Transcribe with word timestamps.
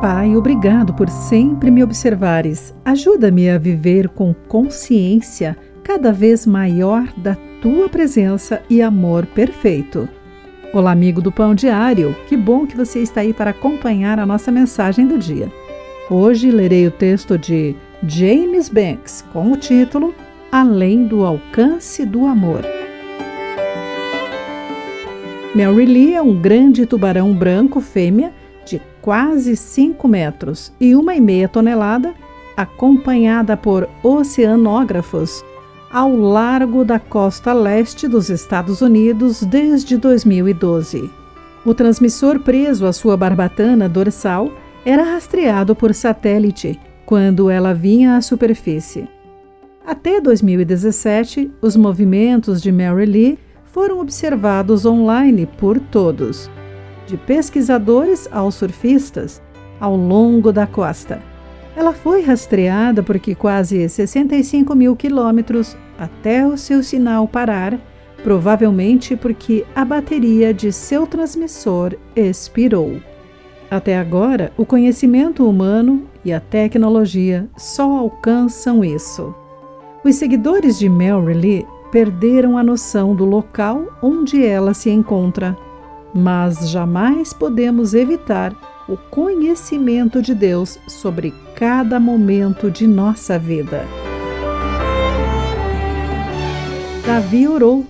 Pai, 0.00 0.36
obrigado 0.36 0.92
por 0.92 1.08
sempre 1.08 1.70
me 1.70 1.82
observares. 1.82 2.74
Ajuda-me 2.84 3.48
a 3.48 3.56
viver 3.56 4.10
com 4.10 4.34
consciência 4.46 5.56
cada 5.82 6.12
vez 6.12 6.46
maior 6.46 7.10
da 7.16 7.34
tua 7.62 7.88
presença 7.88 8.62
e 8.68 8.82
amor 8.82 9.24
perfeito. 9.24 10.06
Olá, 10.70 10.92
amigo 10.92 11.22
do 11.22 11.32
Pão 11.32 11.54
Diário. 11.54 12.14
Que 12.28 12.36
bom 12.36 12.66
que 12.66 12.76
você 12.76 12.98
está 13.00 13.22
aí 13.22 13.32
para 13.32 13.50
acompanhar 13.50 14.18
a 14.18 14.26
nossa 14.26 14.52
mensagem 14.52 15.06
do 15.06 15.16
dia. 15.16 15.50
Hoje 16.10 16.50
lerei 16.50 16.86
o 16.86 16.90
texto 16.90 17.38
de 17.38 17.74
James 18.06 18.68
Banks 18.68 19.24
com 19.32 19.50
o 19.50 19.56
título 19.56 20.14
Além 20.52 21.06
do 21.06 21.24
alcance 21.24 22.04
do 22.04 22.26
amor. 22.26 22.60
Mary 25.54 25.86
Lee 25.86 26.14
é 26.14 26.20
um 26.20 26.38
grande 26.38 26.84
tubarão 26.84 27.32
branco 27.32 27.80
fêmea 27.80 28.30
de 28.66 28.82
quase 29.00 29.56
5 29.56 30.06
metros 30.06 30.72
e 30.80 30.94
uma 30.94 31.14
e 31.14 31.20
meia 31.20 31.48
tonelada, 31.48 32.12
acompanhada 32.56 33.56
por 33.56 33.88
oceanógrafos 34.02 35.44
ao 35.90 36.14
largo 36.14 36.84
da 36.84 36.98
costa 36.98 37.52
leste 37.52 38.08
dos 38.08 38.28
Estados 38.28 38.82
Unidos 38.82 39.42
desde 39.42 39.96
2012. 39.96 41.10
O 41.64 41.72
transmissor 41.72 42.40
preso 42.40 42.86
à 42.86 42.92
sua 42.92 43.16
barbatana 43.16 43.88
dorsal 43.88 44.52
era 44.84 45.02
rastreado 45.02 45.74
por 45.74 45.94
satélite 45.94 46.78
quando 47.04 47.48
ela 47.48 47.72
vinha 47.72 48.16
à 48.16 48.20
superfície. 48.20 49.08
Até 49.86 50.20
2017, 50.20 51.52
os 51.62 51.76
movimentos 51.76 52.60
de 52.60 52.72
Mary 52.72 53.06
Lee 53.06 53.38
foram 53.64 54.00
observados 54.00 54.84
online 54.84 55.46
por 55.46 55.78
todos, 55.78 56.50
de 57.06 57.16
pesquisadores 57.16 58.28
aos 58.32 58.54
surfistas, 58.56 59.42
ao 59.80 59.96
longo 59.96 60.52
da 60.52 60.66
costa. 60.66 61.20
Ela 61.76 61.92
foi 61.92 62.22
rastreada 62.22 63.02
porque 63.02 63.34
quase 63.34 63.88
65 63.88 64.74
mil 64.74 64.96
quilômetros 64.96 65.76
até 65.98 66.46
o 66.46 66.56
seu 66.56 66.82
sinal 66.82 67.28
parar, 67.28 67.78
provavelmente 68.22 69.14
porque 69.14 69.64
a 69.74 69.84
bateria 69.84 70.52
de 70.52 70.72
seu 70.72 71.06
transmissor 71.06 71.94
expirou. 72.14 72.96
Até 73.70 73.98
agora, 73.98 74.52
o 74.56 74.64
conhecimento 74.64 75.48
humano 75.48 76.04
e 76.24 76.32
a 76.32 76.40
tecnologia 76.40 77.48
só 77.56 77.90
alcançam 77.90 78.84
isso. 78.84 79.34
Os 80.04 80.16
seguidores 80.16 80.78
de 80.78 80.88
Mary 80.88 81.34
Lee 81.34 81.66
perderam 81.90 82.56
a 82.56 82.62
noção 82.62 83.14
do 83.14 83.24
local 83.24 83.98
onde 84.02 84.44
ela 84.44 84.72
se 84.72 84.88
encontra, 84.90 85.56
mas 86.16 86.70
jamais 86.70 87.34
podemos 87.34 87.92
evitar 87.92 88.56
o 88.88 88.96
conhecimento 88.96 90.22
de 90.22 90.34
Deus 90.34 90.78
sobre 90.88 91.34
cada 91.54 92.00
momento 92.00 92.70
de 92.70 92.86
nossa 92.86 93.38
vida. 93.38 93.84
Davi 97.04 97.46
orou: 97.46 97.84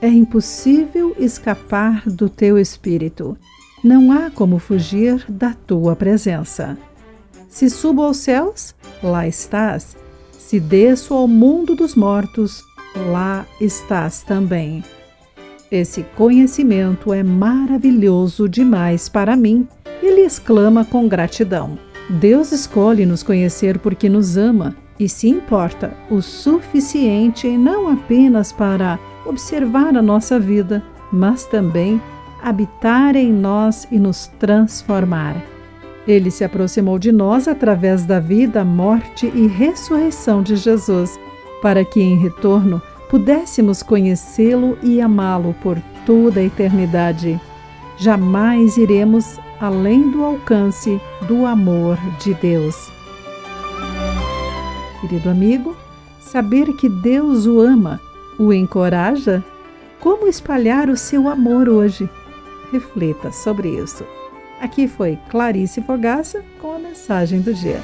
É 0.00 0.08
impossível 0.08 1.14
escapar 1.18 2.02
do 2.06 2.28
teu 2.28 2.56
espírito. 2.56 3.36
Não 3.82 4.12
há 4.12 4.30
como 4.30 4.60
fugir 4.60 5.24
da 5.28 5.54
tua 5.66 5.96
presença. 5.96 6.78
Se 7.48 7.68
subo 7.68 8.02
aos 8.02 8.18
céus, 8.18 8.74
lá 9.02 9.26
estás. 9.26 9.96
Se 10.30 10.60
desço 10.60 11.14
ao 11.14 11.26
mundo 11.26 11.74
dos 11.74 11.96
mortos, 11.96 12.62
lá 13.10 13.44
estás 13.60 14.22
também. 14.22 14.84
Esse 15.72 16.02
conhecimento 16.02 17.14
é 17.14 17.22
maravilhoso 17.22 18.46
demais 18.46 19.08
para 19.08 19.34
mim. 19.34 19.66
Ele 20.02 20.20
exclama 20.20 20.84
com 20.84 21.08
gratidão. 21.08 21.78
Deus 22.10 22.52
escolhe 22.52 23.06
nos 23.06 23.22
conhecer 23.22 23.78
porque 23.78 24.06
nos 24.06 24.36
ama 24.36 24.76
e 25.00 25.08
se 25.08 25.30
importa 25.30 25.94
o 26.10 26.20
suficiente 26.20 27.48
não 27.56 27.88
apenas 27.88 28.52
para 28.52 28.98
observar 29.24 29.96
a 29.96 30.02
nossa 30.02 30.38
vida, 30.38 30.84
mas 31.10 31.46
também 31.46 31.98
habitar 32.42 33.16
em 33.16 33.32
nós 33.32 33.88
e 33.90 33.98
nos 33.98 34.26
transformar. 34.38 35.42
Ele 36.06 36.30
se 36.30 36.44
aproximou 36.44 36.98
de 36.98 37.10
nós 37.10 37.48
através 37.48 38.04
da 38.04 38.20
vida, 38.20 38.62
morte 38.62 39.32
e 39.34 39.46
ressurreição 39.46 40.42
de 40.42 40.54
Jesus 40.54 41.18
para 41.62 41.84
que 41.84 42.00
em 42.00 42.18
retorno 42.18 42.82
pudéssemos 43.12 43.82
conhecê-lo 43.82 44.78
e 44.82 44.98
amá-lo 44.98 45.54
por 45.62 45.78
toda 46.06 46.40
a 46.40 46.44
eternidade. 46.44 47.38
Jamais 47.98 48.78
iremos 48.78 49.38
além 49.60 50.10
do 50.10 50.24
alcance 50.24 50.98
do 51.28 51.44
amor 51.44 51.98
de 52.18 52.32
Deus. 52.32 52.90
Querido 54.98 55.28
amigo, 55.28 55.76
saber 56.22 56.72
que 56.72 56.88
Deus 56.88 57.44
o 57.44 57.60
ama 57.60 58.00
o 58.38 58.50
encoraja? 58.50 59.44
Como 60.00 60.26
espalhar 60.26 60.88
o 60.88 60.96
seu 60.96 61.28
amor 61.28 61.68
hoje? 61.68 62.08
Reflita 62.72 63.30
sobre 63.30 63.68
isso. 63.68 64.06
Aqui 64.58 64.88
foi 64.88 65.18
Clarice 65.28 65.82
Fogaça 65.82 66.42
com 66.62 66.72
a 66.72 66.78
mensagem 66.78 67.42
do 67.42 67.52
dia. 67.52 67.82